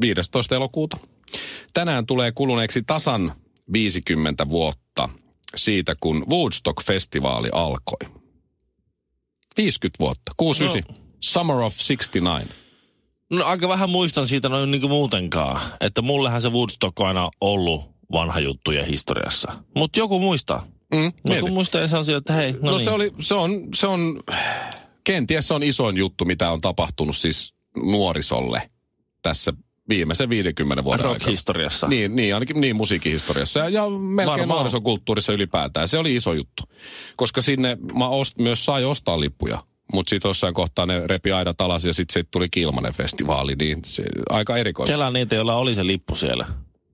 15. 0.00 0.54
elokuuta. 0.54 0.96
Tänään 1.74 2.06
tulee 2.06 2.32
kuluneeksi 2.32 2.82
tasan 2.86 3.32
50 3.72 4.48
vuotta 4.48 5.08
siitä, 5.56 5.94
kun 6.00 6.26
Woodstock-festivaali 6.30 7.48
alkoi. 7.52 8.10
50 9.56 9.98
vuotta. 10.00 10.32
69. 10.36 10.96
No. 10.96 11.04
Summer 11.20 11.56
of 11.56 11.74
69. 11.74 12.48
No 13.30 13.44
aika 13.44 13.68
vähän 13.68 13.90
muistan 13.90 14.28
siitä 14.28 14.48
noin 14.48 14.70
niin 14.70 14.80
kuin 14.80 14.90
muutenkaan. 14.90 15.60
Että 15.80 16.02
mullehän 16.02 16.42
se 16.42 16.48
Woodstock 16.48 17.00
on 17.00 17.06
aina 17.06 17.30
ollut 17.40 17.94
vanha 18.12 18.40
juttuja 18.40 18.84
historiassa. 18.84 19.52
Mutta 19.76 19.98
joku 19.98 20.20
muistaa. 20.20 20.66
Mm, 20.94 21.34
joku 21.34 21.48
muistaa 21.48 21.80
ja 21.80 21.88
sanoo, 21.88 22.16
että 22.16 22.32
hei, 22.32 22.52
no, 22.52 22.58
No, 22.62 22.76
niin. 22.76 22.84
se, 22.84 22.90
oli, 22.90 23.12
se, 23.20 23.34
on, 23.34 23.68
se 23.74 23.86
on, 23.86 24.22
kenties 25.04 25.48
se 25.48 25.54
on 25.54 25.62
isoin 25.62 25.96
juttu, 25.96 26.24
mitä 26.24 26.50
on 26.50 26.60
tapahtunut 26.60 27.16
siis 27.16 27.54
nuorisolle 27.76 28.70
tässä 29.22 29.52
viimeisen 29.88 30.28
50 30.28 30.84
vuoden 30.84 31.06
aikana. 31.06 31.14
rock-historiassa. 31.14 31.86
Niin, 31.88 32.16
niin, 32.16 32.34
ainakin 32.34 32.60
niin 32.60 32.76
musiikkihistoriassa 32.76 33.60
ja, 33.60 33.68
ja 33.68 33.90
melkein 33.90 34.48
nuorisokulttuurissa 34.48 35.32
ylipäätään. 35.32 35.88
Se 35.88 35.98
oli 35.98 36.16
iso 36.16 36.32
juttu. 36.32 36.62
Koska 37.16 37.42
sinne 37.42 37.78
mä 37.94 38.08
ost, 38.08 38.38
myös 38.38 38.64
sai 38.64 38.84
ostaa 38.84 39.20
lippuja. 39.20 39.58
Mutta 39.92 40.10
sitten 40.10 40.28
jossain 40.28 40.54
kohtaa 40.54 40.86
ne 40.86 41.06
repi 41.06 41.32
aidat 41.32 41.60
alas 41.60 41.84
ja 41.84 41.94
sitten 41.94 42.12
siitä 42.12 42.28
tuli 42.30 42.48
Kilmanen 42.50 42.92
festivaali. 42.92 43.54
Niin 43.56 43.78
se, 43.84 44.04
aika 44.30 44.56
erikoinen. 44.56 44.92
Kela 44.92 45.10
niitä, 45.10 45.34
joilla 45.34 45.54
oli 45.56 45.74
se 45.74 45.86
lippu 45.86 46.14
siellä. 46.14 46.46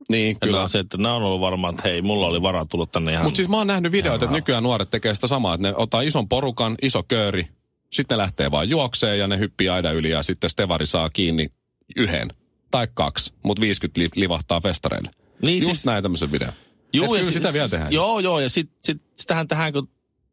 niin, 0.08 0.40
Kyllä. 0.40 0.52
kyllä. 0.56 0.68
Se, 0.68 0.78
että 0.78 0.96
nämä 0.98 1.14
on 1.14 1.22
ollut 1.22 1.40
varmaan, 1.40 1.74
että 1.74 1.88
hei, 1.88 2.02
mulla 2.02 2.26
oli 2.26 2.42
varaa 2.42 2.64
tulla 2.64 2.86
tänne 2.86 3.12
ihan... 3.12 3.24
Mutta 3.24 3.36
siis 3.36 3.48
mä 3.48 3.56
oon 3.56 3.66
nähnyt 3.66 3.92
videoita, 3.92 4.24
että 4.24 4.36
nykyään 4.36 4.62
nuoret 4.62 4.90
tekee 4.90 5.14
sitä 5.14 5.26
samaa, 5.26 5.54
että 5.54 5.68
ne 5.68 5.74
ottaa 5.76 6.00
ison 6.00 6.28
porukan, 6.28 6.74
iso 6.82 7.02
kööri, 7.02 7.48
sitten 7.92 8.16
ne 8.16 8.22
lähtee 8.22 8.50
vaan 8.50 8.68
juokseen 8.68 9.18
ja 9.18 9.26
ne 9.26 9.38
hyppii 9.38 9.68
aidan 9.68 9.94
yli 9.94 10.10
ja 10.10 10.22
sitten 10.22 10.50
Stevari 10.50 10.86
saa 10.86 11.10
kiinni 11.10 11.50
yhden 11.96 12.28
tai 12.70 12.88
kaksi, 12.94 13.32
mutta 13.42 13.60
50 13.60 14.00
li- 14.00 14.08
livahtaa 14.14 14.60
festareille. 14.60 15.10
niin 15.42 15.62
Just 15.62 15.72
siis, 15.74 15.86
näin 15.86 16.02
tämmöisen 16.02 16.32
videon. 16.32 16.52
juu, 16.92 17.14
ja 17.14 17.22
siis- 17.22 17.34
sitä 17.34 17.52
vielä 17.52 17.68
tehdään. 17.68 17.92
Joo, 17.92 18.20
joo, 18.20 18.40
ja 18.40 18.50
sit, 18.50 18.70
sit, 18.82 19.02
sitähän 19.14 19.48
tähän, 19.48 19.72
kun 19.72 19.88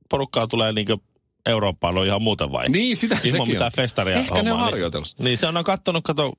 porukkaa 0.09 0.47
tulee 0.47 0.71
niinku 0.73 1.03
Eurooppaan, 1.45 1.97
on 1.97 2.05
ihan 2.05 2.21
muuten 2.21 2.51
vai? 2.51 2.69
Niin, 2.69 2.97
sitä 2.97 3.15
Ilman 3.15 3.31
sekin 3.31 3.47
mitään 3.53 3.65
on. 3.65 3.71
festaria 3.75 4.17
Ehkä 4.17 4.33
ne 4.33 4.39
on 4.39 4.47
hommaa, 4.47 4.65
harjoitellut. 4.65 5.07
Niin, 5.17 5.23
niin 5.25 5.37
se 5.37 5.47
on 5.47 5.63
kattonut, 5.63 6.03
kato, 6.03 6.33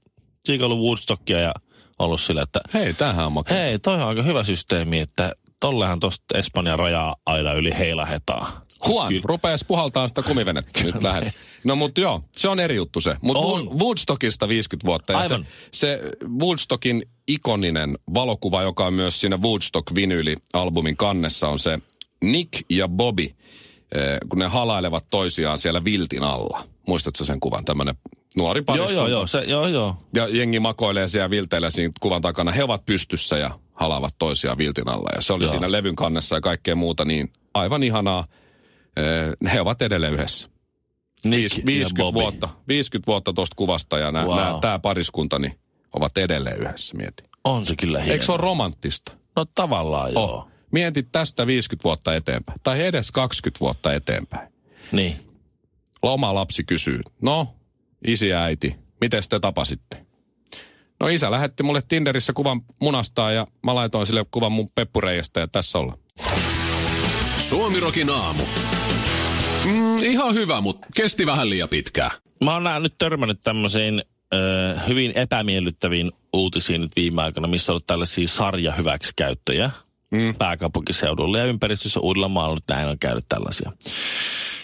ollut 0.62 0.78
Woodstockia 0.78 1.40
ja 1.40 1.54
ollut 1.98 2.20
sillä, 2.20 2.42
että 2.42 2.60
Hei, 2.74 2.94
tämähän 2.94 3.26
on 3.26 3.32
makea. 3.32 3.56
hei, 3.56 3.78
toi 3.78 3.94
on 3.94 4.08
aika 4.08 4.22
hyvä 4.22 4.44
systeemi, 4.44 5.00
että 5.00 5.32
tollehan 5.60 6.00
tosta 6.00 6.38
Espanjan 6.38 6.78
rajaa 6.78 7.16
aina 7.26 7.52
yli 7.52 7.78
heilahetaan. 7.78 8.52
Juan, 8.88 9.08
Kyllä. 9.08 9.22
rupees 9.24 9.64
puhaltaa 9.64 10.08
sitä 10.08 10.22
kumivenettä 10.22 10.84
nyt 10.84 11.02
lähden. 11.02 11.32
No 11.64 11.76
mutta 11.76 12.00
joo, 12.00 12.24
se 12.36 12.48
on 12.48 12.60
eri 12.60 12.76
juttu 12.76 13.00
se. 13.00 13.16
Mutta 13.20 13.40
On. 13.40 13.78
Woodstockista 13.78 14.48
50 14.48 14.86
vuotta. 14.86 15.12
Ja 15.12 15.18
se, 15.18 15.22
Aivan. 15.34 15.46
se 15.72 16.00
Woodstockin 16.40 17.02
ikoninen 17.28 17.98
valokuva, 18.14 18.62
joka 18.62 18.86
on 18.86 18.94
myös 18.94 19.20
siinä 19.20 19.36
Woodstock-vinyli-albumin 19.36 20.96
kannessa, 20.96 21.48
on 21.48 21.58
se 21.58 21.78
Nick 22.24 22.52
ja 22.70 22.88
Bobby, 22.88 23.22
eh, 23.24 24.18
kun 24.28 24.38
ne 24.38 24.46
halailevat 24.46 25.04
toisiaan 25.10 25.58
siellä 25.58 25.84
viltin 25.84 26.22
alla. 26.22 26.64
Muistatko 26.86 27.24
sen 27.24 27.40
kuvan? 27.40 27.64
Tämmöinen 27.64 27.94
nuori 28.36 28.58
Joo, 28.58 28.64
pariskunta. 28.64 28.92
joo, 28.94 29.06
joo, 29.08 29.26
se, 29.26 29.38
joo, 29.44 29.66
joo. 29.66 29.96
Ja 30.14 30.28
jengi 30.28 30.60
makoilee 30.60 31.08
siellä 31.08 31.30
vilteillä 31.30 31.70
siinä 31.70 31.92
kuvan 32.00 32.22
takana. 32.22 32.52
He 32.52 32.64
ovat 32.64 32.86
pystyssä 32.86 33.38
ja 33.38 33.50
halaavat 33.74 34.14
toisiaan 34.18 34.58
viltin 34.58 34.88
alla. 34.88 35.10
Ja 35.14 35.20
se 35.22 35.32
oli 35.32 35.44
Joo. 35.44 35.50
siinä 35.52 35.72
levyn 35.72 35.96
kannessa 35.96 36.34
ja 36.36 36.40
kaikkea 36.40 36.74
muuta, 36.74 37.04
niin 37.04 37.32
aivan 37.54 37.82
ihanaa. 37.82 38.24
He 39.52 39.60
ovat 39.60 39.82
edelleen 39.82 40.14
yhdessä. 40.14 40.48
Viis, 41.30 41.56
ja 41.58 41.62
50 41.66 42.04
Bobby. 42.04 42.20
vuotta, 42.20 42.48
50 42.68 43.06
vuotta 43.06 43.32
tuosta 43.32 43.54
kuvasta 43.56 43.98
ja 43.98 44.12
Wow. 44.12 44.60
tämä 44.60 44.78
pariskunta 44.78 45.38
niin 45.38 45.58
ovat 45.92 46.18
edelleen 46.18 46.58
yhdessä, 46.60 46.96
mieti. 46.96 47.22
On 47.44 47.66
se 47.66 47.76
kyllä 47.76 47.98
hieno. 47.98 48.12
Eikö 48.12 48.24
se 48.24 48.32
ole 48.32 48.40
romanttista? 48.40 49.12
No 49.36 49.44
tavallaan 49.54 50.12
joo. 50.12 50.24
Oh. 50.34 50.48
Mieti 50.72 51.02
tästä 51.02 51.46
50 51.46 51.84
vuotta 51.84 52.14
eteenpäin, 52.14 52.60
tai 52.62 52.86
edes 52.86 53.10
20 53.10 53.60
vuotta 53.60 53.94
eteenpäin. 53.94 54.48
Niin. 54.92 55.16
Oma 56.02 56.34
lapsi 56.34 56.64
kysyy, 56.64 57.00
no, 57.22 57.54
isi 58.06 58.28
ja 58.28 58.42
äiti, 58.42 58.76
miten 59.00 59.22
te 59.28 59.40
tapasitte? 59.40 60.06
No 61.00 61.08
isä 61.08 61.30
lähetti 61.30 61.62
mulle 61.62 61.82
Tinderissä 61.88 62.32
kuvan 62.32 62.60
munastaan 62.80 63.34
ja 63.34 63.46
mä 63.62 63.74
laitoin 63.74 64.06
sille 64.06 64.24
kuvan 64.30 64.52
mun 64.52 64.68
peppureijasta 64.74 65.40
ja 65.40 65.48
tässä 65.48 65.78
ollaan. 65.78 65.98
Suomirokin 67.48 68.10
aamu. 68.10 68.42
Mm, 69.64 69.98
ihan 69.98 70.34
hyvä, 70.34 70.60
mutta 70.60 70.86
kesti 70.96 71.26
vähän 71.26 71.50
liian 71.50 71.68
pitkään. 71.68 72.10
Mä 72.44 72.52
oon 72.54 72.64
nää 72.64 72.80
nyt 72.80 72.94
törmännyt 72.98 73.38
tämmöisiin 73.44 74.02
ö, 74.34 74.36
hyvin 74.88 75.12
epämiellyttäviin 75.18 76.12
uutisiin 76.32 76.80
nyt 76.80 76.92
viime 76.96 77.22
aikoina, 77.22 77.48
missä 77.48 77.72
on 77.72 77.74
ollut 77.74 77.86
tällaisia 77.86 78.28
sarjahyväksikäyttöjä 78.28 79.70
mm. 80.10 80.34
pääkaupunkiseudulla 80.34 81.38
ja 81.38 81.44
ympäristössä 81.44 82.00
Uudellamaalla 82.00 82.54
nyt 82.54 82.64
näin 82.68 82.88
on 82.88 82.98
käynyt 82.98 83.24
tällaisia. 83.28 83.72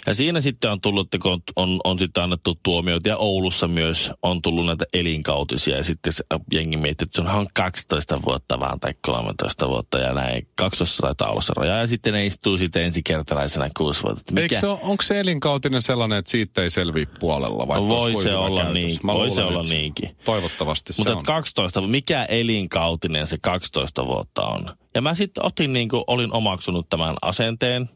Ja 0.07 0.15
siinä 0.15 0.41
sitten 0.41 0.71
on 0.71 0.81
tullut, 0.81 1.07
että 1.07 1.19
kun 1.19 1.33
on, 1.33 1.41
on, 1.57 1.81
on 1.85 1.99
sitten 1.99 2.23
annettu 2.23 2.59
tuomioita 2.63 3.09
ja 3.09 3.17
Oulussa 3.17 3.69
myös 3.69 4.11
on 4.23 4.43
tullut 4.43 4.67
näitä 4.67 4.85
elinkautisia 4.93 5.77
ja 5.77 5.85
sitten 5.85 6.13
se 6.13 6.25
jengi 6.53 6.77
miettii, 6.77 7.05
että 7.05 7.17
se 7.17 7.23
onhan 7.23 7.47
12 7.55 8.23
vuotta 8.23 8.61
vaan 8.61 8.81
tai 8.81 8.95
13 9.03 9.69
vuotta 9.69 9.99
ja 9.99 10.13
näin. 10.13 10.49
12 10.55 11.03
taitaa 11.03 11.31
olla 11.31 11.41
se 11.41 11.53
raja 11.57 11.75
ja 11.75 11.87
sitten 11.87 12.13
ne 12.13 12.27
istuu 12.27 12.59
sitten 12.59 12.83
ensikertalaisena 12.83 13.71
kuusi 13.77 14.03
vuotta. 14.03 14.41
Eikö 14.41 14.61
se 14.61 14.67
ole, 14.67 14.79
onko 14.83 15.03
se 15.03 15.21
elinkautinen 15.21 15.83
sellainen, 15.83 16.19
että 16.19 16.31
siitä 16.31 16.63
ei 16.63 16.71
selviä 16.71 17.07
puolella? 17.21 17.69
Vai 17.69 17.81
Voi 17.81 18.23
se 18.23 18.35
olla 18.35 18.63
käytös? 18.63 18.75
niin, 18.75 18.99
Mä 19.03 19.15
voi 19.15 19.31
se 19.31 19.45
olla 19.45 19.63
niinkin. 19.63 20.17
Toivottavasti 20.25 20.93
Mutta 20.99 21.13
se 21.13 21.19
on. 21.19 21.25
12, 21.25 21.81
mikä 21.81 22.25
elinkautinen 22.25 23.27
se 23.27 23.39
12 23.43 24.07
vuotta 24.07 24.43
on? 24.43 24.77
Ja 24.95 25.01
mä 25.01 25.15
sitten 25.15 25.45
otin 25.47 25.73
niin 25.73 25.89
kuin, 25.89 26.05
olin 26.07 26.33
omaksunut 26.33 26.89
tämän 26.89 27.17
asenteen. 27.23 27.91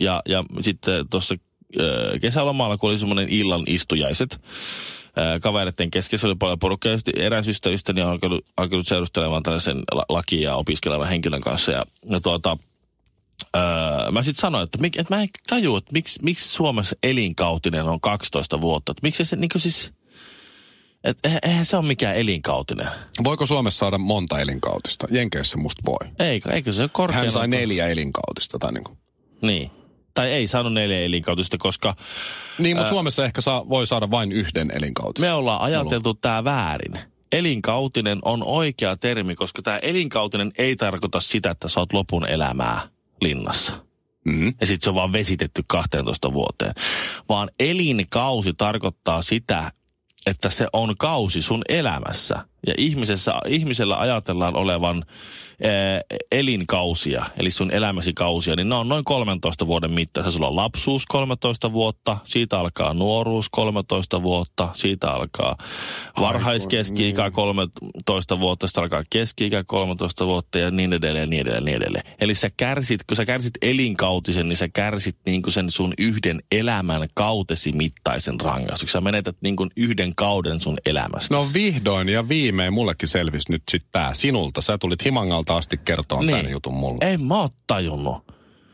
Ja, 0.00 0.22
ja 0.28 0.44
sitten 0.60 1.08
tuossa 1.08 1.34
kesälomalla, 2.20 2.76
kun 2.78 2.90
oli 2.90 2.98
semmoinen 2.98 3.28
illan 3.28 3.62
istujaiset, 3.66 4.40
kavereiden 5.42 5.90
kesken, 5.90 6.18
se 6.18 6.26
oli 6.26 6.34
paljon 6.34 6.58
porukkaa. 6.58 6.92
Eräs 7.16 7.48
ystävistäni 7.48 8.02
on 8.02 8.10
alkanut, 8.10 8.44
alkanut 8.56 8.86
seurustelemaan 8.86 9.42
tällaisen 9.42 9.76
la- 9.92 10.04
lakia 10.08 10.56
opiskelevan 10.56 11.08
henkilön 11.08 11.40
kanssa. 11.40 11.72
Ja, 11.72 11.84
ja 12.10 12.20
tuota, 12.20 12.56
Öö, 13.56 14.10
mä 14.10 14.22
sitten 14.22 14.40
sanoin, 14.40 14.64
että, 14.64 14.78
mik, 14.80 14.96
että 14.96 15.14
mä 15.14 15.22
en 15.22 15.28
tajua, 15.46 15.78
että 15.78 15.92
miksi, 15.92 16.20
miksi 16.22 16.48
Suomessa 16.48 16.96
elinkautinen 17.02 17.84
on 17.84 18.00
12 18.00 18.60
vuotta. 18.60 18.92
Että 18.92 19.00
miksi 19.02 19.24
se 19.24 19.36
niin 19.36 19.50
siis, 19.56 19.92
että 21.04 21.28
eihän- 21.28 21.40
eihän 21.42 21.66
se 21.66 21.76
ole 21.76 21.86
mikään 21.86 22.16
elinkautinen. 22.16 22.88
Voiko 23.24 23.46
Suomessa 23.46 23.78
saada 23.78 23.98
monta 23.98 24.40
elinkautista? 24.40 25.06
Jenkeissä 25.10 25.58
musta 25.58 25.82
voi. 25.86 26.10
Eikö, 26.18 26.50
eikö 26.50 26.72
se 26.72 26.82
ole 26.82 26.90
korkein? 26.92 27.22
Hän 27.22 27.32
sai 27.32 27.48
neljä 27.48 27.86
elinkautista. 27.86 28.58
Tai 28.58 28.72
niin, 28.72 28.84
kuin. 28.84 28.98
Niin. 29.42 29.70
Tai 30.14 30.32
ei 30.32 30.46
saanut 30.46 30.72
neljä 30.72 31.00
elinkautista, 31.00 31.58
koska 31.58 31.94
niin 32.58 32.76
mutta 32.76 32.90
Suomessa 32.90 33.24
ehkä 33.24 33.40
saa, 33.40 33.68
voi 33.68 33.86
saada 33.86 34.10
vain 34.10 34.32
yhden 34.32 34.70
elinkautista. 34.74 35.26
me 35.26 35.32
ollaan 35.32 35.60
ajateltu 35.60 36.14
tämä 36.14 36.44
väärin. 36.44 36.98
Elinkautinen 37.32 38.18
on 38.22 38.42
oikea 38.46 38.96
termi, 38.96 39.36
koska 39.36 39.62
tämä 39.62 39.78
elinkautinen 39.78 40.52
ei 40.58 40.76
tarkoita 40.76 41.20
sitä, 41.20 41.50
että 41.50 41.68
sä 41.68 41.80
oot 41.80 41.92
lopun 41.92 42.28
elämää 42.28 42.80
linnassa. 43.20 43.72
Mm-hmm. 44.24 44.54
ja 44.60 44.66
sitten 44.66 44.84
se 44.84 44.90
on 44.90 44.96
vaan 44.96 45.12
vesitetty 45.12 45.62
12 45.66 46.32
vuoteen. 46.32 46.74
Vaan 47.28 47.50
elinkausi 47.60 48.52
tarkoittaa 48.54 49.22
sitä, 49.22 49.72
että 50.26 50.50
se 50.50 50.66
on 50.72 50.94
kausi 50.98 51.42
sun 51.42 51.62
elämässä. 51.68 52.46
Ja 52.66 52.74
ihmisessä, 52.78 53.34
ihmisellä 53.48 53.98
ajatellaan 54.00 54.56
olevan 54.56 55.04
ää, 55.62 56.00
elinkausia, 56.32 57.24
eli 57.36 57.50
sun 57.50 57.70
elämäsi 57.70 58.12
kausia, 58.12 58.56
niin 58.56 58.68
ne 58.68 58.74
on 58.74 58.88
noin 58.88 59.04
13 59.04 59.66
vuoden 59.66 59.90
mittaisia. 59.90 60.32
Sulla 60.32 60.48
on 60.48 60.56
lapsuus 60.56 61.06
13 61.06 61.72
vuotta, 61.72 62.16
siitä 62.24 62.58
alkaa 62.60 62.94
nuoruus 62.94 63.48
13 63.50 64.22
vuotta, 64.22 64.68
siitä 64.74 65.10
alkaa 65.10 65.56
varhaiskeski-ikä 66.20 67.30
13 67.30 68.40
vuotta, 68.40 68.66
sitten 68.66 68.82
alkaa 68.82 69.02
keski-ikä 69.10 69.64
13 69.66 70.26
vuotta 70.26 70.58
ja 70.58 70.70
niin 70.70 70.92
edelleen, 70.92 71.30
niin 71.30 71.40
edelleen, 71.40 71.64
niin 71.64 71.76
edelleen. 71.76 72.04
Eli 72.20 72.34
sä 72.34 72.50
kärsit, 72.56 73.00
kun 73.04 73.16
sä 73.16 73.24
kärsit 73.24 73.54
elinkautisen, 73.62 74.48
niin 74.48 74.56
sä 74.56 74.68
kärsit 74.68 75.16
niin 75.26 75.42
kuin 75.42 75.52
sen 75.52 75.70
sun 75.70 75.94
yhden 75.98 76.42
elämän 76.52 77.08
kautesi 77.14 77.72
mittaisen 77.72 78.40
rangaistuksen. 78.40 78.92
Sä 78.92 79.00
menetät 79.00 79.36
niin 79.40 79.56
kuin 79.56 79.70
yhden 79.76 80.14
kauden 80.16 80.60
sun 80.60 80.78
elämästä. 80.86 81.34
No 81.34 81.46
vihdoin 81.54 82.08
ja 82.08 82.28
viimein 82.54 82.72
mullekin 82.72 83.08
selvisi 83.08 83.52
nyt 83.52 83.62
sitten 83.70 83.88
tää 83.92 84.14
sinulta. 84.14 84.60
Sä 84.60 84.78
tulit 84.78 85.04
Himangalta 85.04 85.56
asti 85.56 85.78
kertoa 85.84 86.20
niin. 86.20 86.36
tämän 86.36 86.50
jutun 86.50 86.74
mulle. 86.74 87.12
En 87.12 87.24
mä 87.24 87.40
oo 87.40 87.48
tajunnut. 87.66 88.16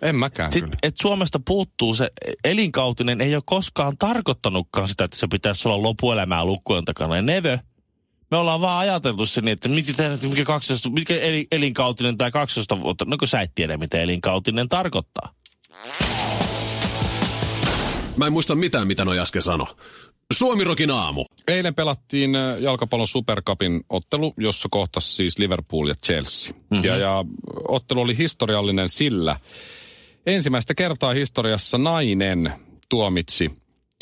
En 0.03 0.17
mäkään 0.17 0.53
Sitten, 0.53 0.71
kyllä. 0.71 0.79
et 0.83 0.95
Suomesta 1.03 1.41
puuttuu 1.47 1.95
se 1.95 2.11
elinkautinen, 2.45 3.21
ei 3.21 3.35
ole 3.35 3.43
koskaan 3.47 3.97
tarkoittanutkaan 3.99 4.89
sitä, 4.89 5.05
että 5.05 5.17
se 5.17 5.27
pitäisi 5.27 5.69
olla 5.69 5.83
lopuelämää 5.83 6.45
lukkujen 6.45 6.85
takana. 6.85 7.17
Ja 7.17 7.23
never. 7.23 7.59
Me 8.31 8.37
ollaan 8.37 8.61
vaan 8.61 8.79
ajateltu 8.79 9.27
se 9.27 9.41
niin, 9.41 9.53
että 9.53 9.69
mikä, 9.69 9.93
mikä, 10.29 10.45
12, 10.45 10.91
mikä 10.91 11.15
eli- 11.19 11.47
elinkautinen 11.53 12.19
tai 12.19 12.31
12 12.31 12.81
vuotta. 12.81 13.05
No 13.05 13.17
kun 13.19 13.29
sä 13.29 13.41
et 13.41 13.53
tiedä, 13.55 13.77
mitä 13.77 14.01
elinkautinen 14.01 14.69
tarkoittaa. 14.69 15.35
Mä 18.17 18.27
en 18.27 18.33
muista 18.33 18.55
mitään, 18.55 18.87
mitä 18.87 19.05
noi 19.05 19.19
äsken 19.19 19.43
sano. 19.43 19.67
Suomirokin 20.33 20.91
aamu. 20.91 21.25
Eilen 21.49 21.75
pelattiin 21.75 22.35
äh, 22.35 22.59
jalkapallon 22.59 23.09
Supercupin 23.09 23.85
ottelu, 23.89 24.35
jossa 24.37 24.69
kohtasi 24.71 25.15
siis 25.15 25.39
Liverpool 25.39 25.89
ja 25.89 25.95
Chelsea. 26.07 26.55
Mm-hmm. 26.71 26.85
Ja, 26.85 26.97
ja 26.97 27.25
ottelu 27.69 28.01
oli 28.01 28.19
historiallinen 28.19 28.89
sillä, 28.89 29.37
ensimmäistä 30.27 30.75
kertaa 30.75 31.13
historiassa 31.13 31.79
nainen 31.79 32.53
tuomitsi 32.89 33.51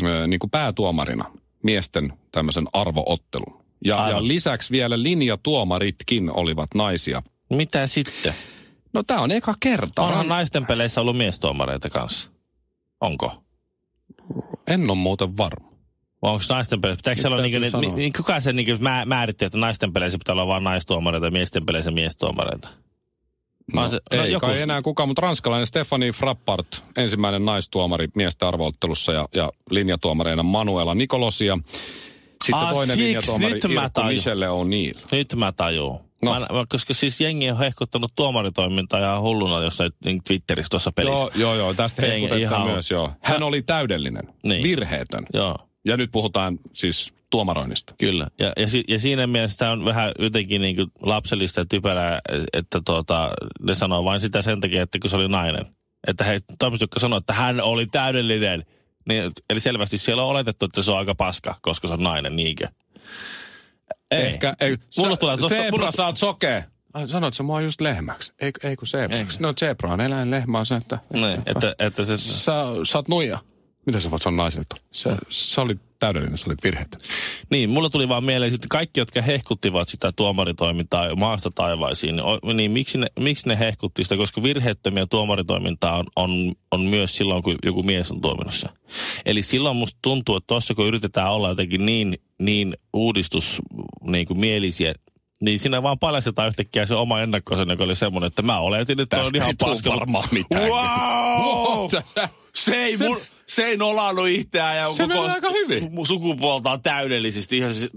ö, 0.02 0.26
niin 0.26 0.40
kuin 0.40 0.50
päätuomarina 0.50 1.24
miesten 1.62 2.12
tämmöisen 2.32 2.66
arvoottelun. 2.72 3.64
Ja, 3.84 4.08
ja 4.08 4.28
lisäksi 4.28 4.70
vielä 4.70 5.02
linjatuomaritkin 5.02 6.30
olivat 6.30 6.74
naisia. 6.74 7.22
Mitä 7.50 7.86
sitten? 7.86 8.34
No 8.92 9.02
tämä 9.02 9.20
on 9.20 9.30
eka 9.30 9.54
kerta. 9.60 10.02
Onhan 10.02 10.26
Ran- 10.26 10.28
naisten 10.28 10.66
peleissä 10.66 11.00
ollut 11.00 11.16
miestuomareita 11.16 11.90
kanssa. 11.90 12.30
Onko? 13.00 13.42
En 14.66 14.90
ole 14.90 14.98
muuten 14.98 15.36
varma. 15.36 15.67
Vai 16.22 16.32
onko 16.32 16.44
naisten 16.50 16.80
peleissä? 16.80 16.98
Pitääkö 16.98 17.20
siellä 17.20 17.34
olla 17.34 17.42
täytyy 17.42 17.60
niin, 17.60 17.70
sanoa. 17.70 17.94
niin, 17.96 18.12
kuka 18.12 18.40
se 18.40 18.52
niin 18.52 18.76
mä, 18.80 19.04
määritti, 19.06 19.44
että 19.44 19.58
naisten 19.58 19.92
peleissä 19.92 20.18
pitää 20.18 20.32
olla 20.32 20.46
vain 20.46 20.64
naistuomareita 20.64 21.26
ja 21.26 21.30
miesten 21.30 21.66
peleissä 21.66 21.90
miestuomareita? 21.90 22.68
No, 23.74 23.88
se- 23.88 23.98
ei 24.10 24.18
no 24.18 24.24
no, 24.24 24.28
joku- 24.30 24.46
kai 24.46 24.60
enää 24.62 24.82
kukaan, 24.82 25.08
mutta 25.08 25.22
ranskalainen 25.22 25.66
Stefani 25.66 26.12
Frappart, 26.12 26.84
ensimmäinen 26.96 27.44
naistuomari 27.44 28.08
miesten 28.14 28.48
arvoottelussa 28.48 29.12
ja, 29.12 29.28
ja 29.34 29.52
linjatuomareina 29.70 30.42
Manuela 30.42 30.94
Nikolosia. 30.94 31.58
Sitten 32.44 32.54
Ah, 32.62 32.72
toinen 32.72 32.86
siksi, 32.96 33.06
linjatuomari 33.06 33.52
nyt 33.54 33.64
mä. 33.74 33.90
Michelle 34.08 34.46
O'Neill. 34.46 34.98
Nyt 35.12 35.34
mä 35.36 35.52
tajuun. 35.52 36.00
No. 36.22 36.34
No. 36.34 36.40
Mä, 36.40 36.46
mä, 36.52 36.64
koska 36.68 36.94
siis 36.94 37.20
jengi 37.20 37.50
on 37.50 37.58
hehkuttanut 37.58 38.12
tuomaritoimintaa 38.16 39.00
ihan 39.00 39.20
hulluna 39.22 39.62
jossain 39.64 39.92
niin 40.04 40.20
Twitterissä 40.28 40.70
tuossa 40.70 40.92
pelissä. 40.92 41.18
Joo, 41.20 41.30
joo, 41.34 41.54
joo, 41.54 41.74
tästä 41.74 42.02
hehkutetaan 42.02 42.40
ihan- 42.40 42.66
myös, 42.66 42.90
joo. 42.90 43.12
Hän 43.22 43.42
oli 43.42 43.62
täydellinen, 43.62 44.28
Niin. 44.42 44.62
virheetön. 44.62 45.26
Joo, 45.32 45.56
Ja 45.84 45.96
nyt 45.96 46.10
puhutaan 46.12 46.58
siis 46.72 47.12
tuomaroinnista. 47.30 47.94
kyllä. 47.98 48.26
Ja, 48.38 48.52
ja, 48.56 48.68
si, 48.68 48.84
ja 48.88 48.98
siinä 48.98 49.26
mielessä 49.26 49.70
on 49.70 49.84
vähän 49.84 50.12
jotenkin 50.18 50.60
niin 50.62 50.76
kuin 50.76 50.92
lapsellista 51.02 51.60
ja 51.60 51.64
typerää, 51.70 52.20
että 52.52 52.80
tuota, 52.84 53.30
ne 53.62 53.74
sanoo 53.74 54.04
vain 54.04 54.20
sitä 54.20 54.42
sen 54.42 54.60
takia, 54.60 54.82
että 54.82 54.98
kun 54.98 55.10
se 55.10 55.16
oli 55.16 55.28
nainen. 55.28 55.66
Että 56.06 56.24
he 56.24 56.40
Tomis, 56.58 56.80
jotka 56.80 57.00
sanoo, 57.00 57.16
että 57.18 57.32
hän 57.32 57.60
oli 57.60 57.86
täydellinen. 57.86 58.64
Niin, 59.08 59.32
eli 59.50 59.60
selvästi 59.60 59.98
siellä 59.98 60.22
on 60.22 60.28
oletettu, 60.28 60.64
että 60.64 60.82
se 60.82 60.90
on 60.90 60.98
aika 60.98 61.14
paska, 61.14 61.54
koska 61.62 61.88
se 61.88 61.94
on 61.94 62.02
nainen, 62.02 62.36
niinkö? 62.36 62.68
Ei. 64.10 64.26
Ehkä, 64.26 64.54
ei, 64.60 64.76
Mulla 64.98 65.10
sä, 65.14 65.20
tulee 65.20 65.36
tosta- 65.36 65.48
Zebra, 65.48 65.70
mulla- 65.70 65.92
sä 65.92 66.06
oot 66.06 66.16
sokea. 66.16 66.62
Ai, 66.94 67.08
sanoit 67.08 67.34
sä 67.34 67.42
mua 67.42 67.60
just 67.60 67.80
lehmäksi. 67.80 68.32
Ei, 68.40 68.50
ei 68.62 68.76
kun 68.76 68.88
zebraksi. 68.88 69.42
No 69.42 69.52
zebra 69.60 69.92
on 69.92 70.00
eläin, 70.00 70.30
lehmä 70.30 70.58
on 70.58 70.66
se, 70.66 70.74
että... 70.76 70.98
Niin, 71.12 71.42
että, 71.46 71.74
että 71.78 72.04
se, 72.04 72.16
Sä, 72.18 72.52
sä 72.84 72.98
oot 72.98 73.08
nuija. 73.08 73.38
Mitä 73.88 74.00
sä 74.00 74.10
voit 74.10 74.22
sanoa 74.22 74.36
naiselta? 74.44 74.76
Sä, 74.92 75.16
sä 75.28 75.62
olit 75.62 75.78
täydellinen, 75.98 76.38
sä 76.38 76.46
olit 76.48 76.64
virheetön. 76.64 77.00
Niin, 77.50 77.70
mulla 77.70 77.90
tuli 77.90 78.08
vaan 78.08 78.24
mieleen, 78.24 78.54
että 78.54 78.66
kaikki, 78.70 79.00
jotka 79.00 79.22
hehkuttivat 79.22 79.88
sitä 79.88 80.12
tuomaritoimintaa 80.16 81.14
maasta 81.16 81.50
taivaisiin, 81.54 82.16
niin, 82.16 82.56
niin 82.56 82.70
miksi, 82.70 82.98
ne, 82.98 83.06
miksi 83.20 83.48
ne 83.48 83.58
hehkutti 83.58 84.02
sitä? 84.04 84.16
Koska 84.16 84.42
virheettömiä 84.42 85.06
tuomaritoimintaa 85.06 85.98
on, 85.98 86.06
on, 86.16 86.54
on 86.72 86.80
myös 86.80 87.16
silloin, 87.16 87.42
kun 87.42 87.56
joku 87.64 87.82
mies 87.82 88.10
on 88.10 88.20
toiminnassa. 88.20 88.68
Eli 89.26 89.42
silloin 89.42 89.76
musta 89.76 89.98
tuntuu, 90.02 90.36
että 90.36 90.46
tuossa 90.46 90.74
kun 90.74 90.86
yritetään 90.86 91.32
olla 91.32 91.48
jotenkin 91.48 91.86
niin, 91.86 92.18
niin 92.38 92.76
uudistus 92.92 93.62
niin 94.02 94.26
kuin 94.26 94.40
mielisiä, 94.40 94.94
niin 95.40 95.58
siinä 95.60 95.82
vaan 95.82 95.98
paljastetaan 95.98 96.48
yhtäkkiä 96.48 96.86
se 96.86 96.94
oma 96.94 97.20
ennakkoisen, 97.20 97.68
joka 97.70 97.84
oli 97.84 97.96
semmoinen, 97.96 98.26
että 98.28 98.42
mä 98.42 98.58
oletin, 98.60 99.00
että 99.00 99.16
Tästä 99.16 99.28
on 99.28 99.36
ihan 99.36 99.48
ei 99.48 99.54
tuu 99.54 99.68
paska. 99.68 99.90
varmaan 99.90 100.28
mitään. 100.30 100.62
Wow! 100.62 101.90
Sä- 101.90 102.28
Se 102.54 102.84
ei, 102.84 102.96
Se- 102.96 103.08
mun, 103.08 103.18
se 103.48 103.64
ei 103.64 103.76
nolannut 103.76 104.28
itseään 104.28 104.76
ja 104.76 104.88
Se 104.92 105.06
meni 105.06 105.20
aika 105.20 105.50
hyvin. 105.50 105.82
su- 105.82 106.06
sukupuolta 106.06 106.72
on 106.72 106.82
täydellisesti. 106.82 107.58
Ihan 107.58 107.74
siis, 107.74 107.90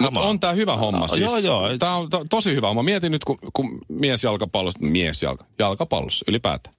on. 0.00 0.16
on 0.16 0.40
tää 0.40 0.52
hyvä 0.52 0.76
homma 0.76 1.00
No, 1.00 1.08
siis. 1.08 1.20
joo, 1.20 1.38
joo. 1.38 1.78
Tää 1.78 1.94
on 1.96 2.10
to, 2.10 2.24
tosi 2.30 2.54
hyvä 2.54 2.66
homma. 2.68 2.82
Mietin 2.82 3.12
nyt, 3.12 3.24
kun, 3.24 3.38
kun 3.52 3.78
miesjalkapallossa, 3.88 4.78
miesjalka, 4.82 5.44
jalkapallossa 5.58 6.24
ylipäätään, 6.28 6.74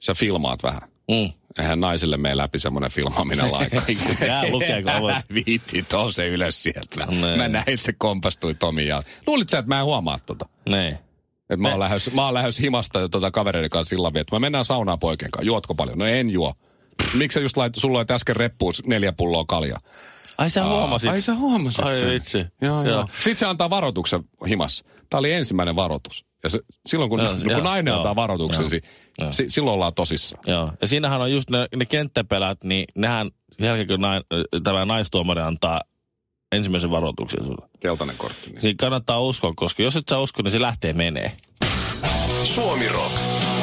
sä 0.00 0.14
filmaat 0.14 0.62
vähän. 0.62 0.82
Mm. 1.10 1.32
Eihän 1.58 1.80
naisille 1.80 2.16
mene 2.16 2.36
läpi 2.36 2.58
semmoinen 2.58 2.90
filmaaminen 2.90 3.52
lainkaan. 3.52 3.82
Älä 4.30 4.50
lukeeko 4.50 4.90
Älä 4.90 5.00
ovet. 5.00 5.46
viitti, 5.46 5.82
tuo 5.82 6.10
se 6.12 6.28
ylös 6.28 6.62
sieltä. 6.62 7.06
Nee. 7.20 7.36
Mä 7.36 7.48
näin, 7.48 7.64
että 7.66 7.84
se 7.86 7.92
kompastui 7.92 8.54
Tomi 8.54 8.86
ja 8.86 9.02
Luulit 9.26 9.48
sä, 9.48 9.58
että 9.58 9.68
mä 9.68 9.78
en 9.78 9.84
huomaa 9.84 10.18
tota? 10.26 10.48
Niin. 10.68 10.98
Että 11.50 11.56
mä 11.56 11.68
oon 11.68 11.78
Ne- 11.78 11.84
lähes, 11.84 12.12
mä 12.12 12.24
oon 12.24 12.34
lähes 12.34 12.58
himasta 12.60 13.00
ja 13.00 13.08
tota 13.08 13.30
kavereiden 13.30 13.70
kanssa 13.70 13.88
sillä 13.88 14.08
tavalla, 14.08 14.20
että 14.20 14.36
mä 14.36 14.40
mennään 14.40 14.64
saunaan 14.64 14.98
poikien 14.98 15.30
kanssa. 15.30 15.46
Juotko 15.46 15.74
paljon? 15.74 15.98
No 15.98 16.06
en 16.06 16.30
juo. 16.30 16.54
Miksi 17.14 17.34
sä 17.34 17.40
just 17.40 17.56
lait, 17.56 17.74
sulla 17.74 17.98
oli 17.98 18.06
äsken 18.10 18.36
reppuun 18.36 18.72
neljä 18.86 19.12
pulloa 19.12 19.44
kaljaa? 19.48 19.80
Ai 20.38 20.50
sä 20.50 20.64
huomasit? 20.64 21.10
Ai 21.10 21.22
sä 21.22 21.34
huomasit 21.34 21.84
Ai 21.84 21.94
sen. 21.94 22.10
vitsi. 22.10 22.38
Joo, 22.38 22.82
joo. 22.82 22.84
Joo. 22.84 23.08
Sitten 23.14 23.36
se 23.36 23.46
antaa 23.46 23.70
varoituksen 23.70 24.24
himassa. 24.48 24.84
Tämä 25.10 25.18
oli 25.18 25.32
ensimmäinen 25.32 25.76
varoitus. 25.76 26.24
Ja 26.42 26.50
se, 26.50 26.60
silloin 26.86 27.10
kun, 27.10 27.20
Joo, 27.20 27.32
no, 27.32 27.38
kun 27.42 27.50
joo, 27.50 27.60
nainen 27.60 27.92
joo, 27.92 27.96
antaa 27.96 28.16
varoituksen, 28.16 28.62
joo, 28.62 28.70
si, 28.70 28.80
joo. 29.20 29.32
si, 29.32 29.44
silloin 29.48 29.74
ollaan 29.74 29.94
tosissaan. 29.94 30.42
Joo. 30.46 30.72
Ja 30.80 30.88
siinähän 30.88 31.20
on 31.20 31.32
just 31.32 31.50
ne, 31.50 31.66
ne 31.76 31.86
kenttäpelät, 31.86 32.64
niin 32.64 32.84
nehän, 32.94 33.30
jälkeen 33.60 33.86
kun 33.86 34.00
nain, 34.00 34.22
tämä 34.64 34.84
naistuomari 34.84 35.42
antaa 35.42 35.80
ensimmäisen 36.52 36.90
varoituksen 36.90 37.44
sulle. 37.44 37.68
Keltainen 37.80 38.16
kortti. 38.16 38.50
Niin. 38.50 38.60
Siinä 38.60 38.76
kannattaa 38.78 39.20
uskoa, 39.20 39.52
koska 39.56 39.82
jos 39.82 39.96
et 39.96 40.04
sä 40.10 40.18
usko, 40.18 40.42
niin 40.42 40.52
se 40.52 40.60
lähtee 40.60 40.92
menee. 40.92 41.32
Suomi 42.44 42.88
Rock. 42.88 43.25